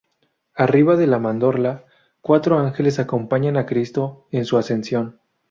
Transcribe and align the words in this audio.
Arriba 0.55 0.95
de 0.95 1.05
la 1.05 1.19
mandorla, 1.19 1.85
cuatro 2.21 2.57
ángeles 2.57 2.97
acompañan 2.97 3.55
a 3.55 3.67
Cristo 3.67 4.25
en 4.31 4.45
su 4.45 4.57
ascensión. 4.57 5.19